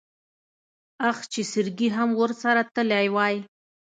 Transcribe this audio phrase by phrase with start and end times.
[1.09, 3.35] اخ چې سرګي ام ورسره تلی وای.